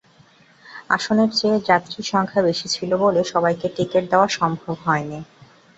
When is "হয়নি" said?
4.85-5.19